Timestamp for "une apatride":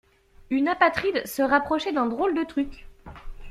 0.49-1.27